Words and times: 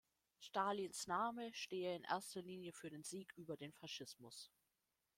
Stalins 0.39 1.05
Name 1.07 1.53
stehe 1.53 1.95
in 1.95 2.01
erster 2.05 2.41
Linie 2.41 2.73
für 2.73 2.89
den 2.89 3.03
Sieg 3.03 3.31
über 3.37 3.55
den 3.55 3.71
Faschismus. 3.71 4.49